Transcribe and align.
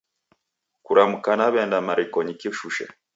Kuramka 0.85 1.31
naw'eenda 1.37 1.79
marikonyi 1.87 2.33
kishushe 2.39 2.85